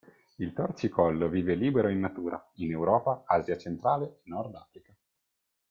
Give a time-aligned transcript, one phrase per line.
[0.37, 4.95] Il torcicollo vive libero in natura, in Europa, Asia centrale e Nord Africa.